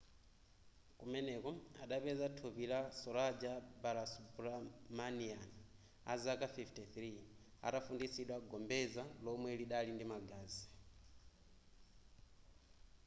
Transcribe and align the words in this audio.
kumeneko 0.99 1.49
adapeza 1.83 2.25
thupi 2.37 2.63
la 2.71 2.81
saroja 3.01 3.53
balasubramanian 3.83 5.41
azaka 6.13 6.45
53 6.55 7.13
atafunditsidwa 7.67 8.37
gombeza 8.51 9.03
lomwe 9.25 9.49
lidali 9.59 9.91
ndi 9.95 10.05
magazi 10.13 10.63